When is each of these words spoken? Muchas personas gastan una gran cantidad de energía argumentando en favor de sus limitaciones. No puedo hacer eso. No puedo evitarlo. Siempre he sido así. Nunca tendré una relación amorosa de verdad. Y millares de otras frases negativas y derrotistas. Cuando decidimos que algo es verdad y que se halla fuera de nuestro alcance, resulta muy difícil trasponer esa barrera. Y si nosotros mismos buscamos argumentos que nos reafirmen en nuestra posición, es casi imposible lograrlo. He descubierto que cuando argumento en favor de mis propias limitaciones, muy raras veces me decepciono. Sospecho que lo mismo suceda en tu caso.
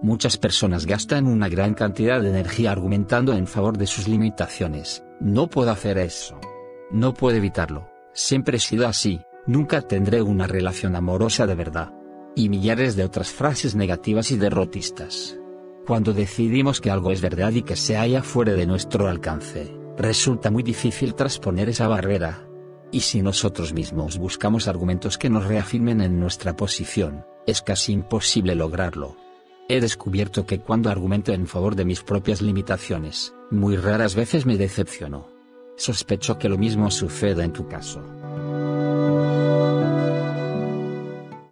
Muchas 0.00 0.36
personas 0.36 0.86
gastan 0.86 1.26
una 1.26 1.48
gran 1.48 1.74
cantidad 1.74 2.20
de 2.20 2.30
energía 2.30 2.70
argumentando 2.70 3.32
en 3.32 3.48
favor 3.48 3.76
de 3.76 3.88
sus 3.88 4.06
limitaciones. 4.06 5.04
No 5.18 5.48
puedo 5.48 5.72
hacer 5.72 5.98
eso. 5.98 6.40
No 6.92 7.14
puedo 7.14 7.36
evitarlo. 7.36 7.90
Siempre 8.12 8.58
he 8.58 8.60
sido 8.60 8.86
así. 8.86 9.20
Nunca 9.46 9.82
tendré 9.82 10.22
una 10.22 10.46
relación 10.46 10.94
amorosa 10.94 11.48
de 11.48 11.56
verdad. 11.56 11.92
Y 12.36 12.48
millares 12.48 12.94
de 12.94 13.02
otras 13.02 13.30
frases 13.30 13.74
negativas 13.74 14.30
y 14.30 14.36
derrotistas. 14.36 15.36
Cuando 15.84 16.12
decidimos 16.12 16.80
que 16.80 16.92
algo 16.92 17.10
es 17.10 17.20
verdad 17.20 17.50
y 17.50 17.62
que 17.62 17.74
se 17.74 17.96
halla 17.96 18.22
fuera 18.22 18.52
de 18.52 18.66
nuestro 18.66 19.08
alcance, 19.08 19.74
resulta 19.96 20.48
muy 20.48 20.62
difícil 20.62 21.16
trasponer 21.16 21.70
esa 21.70 21.88
barrera. 21.88 22.46
Y 22.92 23.00
si 23.00 23.20
nosotros 23.20 23.72
mismos 23.72 24.16
buscamos 24.16 24.68
argumentos 24.68 25.18
que 25.18 25.28
nos 25.28 25.46
reafirmen 25.46 26.00
en 26.02 26.20
nuestra 26.20 26.54
posición, 26.54 27.24
es 27.48 27.62
casi 27.62 27.92
imposible 27.92 28.54
lograrlo. 28.54 29.16
He 29.70 29.82
descubierto 29.82 30.46
que 30.46 30.60
cuando 30.60 30.88
argumento 30.88 31.32
en 31.32 31.46
favor 31.46 31.76
de 31.76 31.84
mis 31.84 32.02
propias 32.02 32.40
limitaciones, 32.40 33.34
muy 33.50 33.76
raras 33.76 34.14
veces 34.14 34.46
me 34.46 34.56
decepciono. 34.56 35.28
Sospecho 35.76 36.38
que 36.38 36.48
lo 36.48 36.56
mismo 36.56 36.90
suceda 36.90 37.44
en 37.44 37.52
tu 37.52 37.68
caso. 37.68 38.17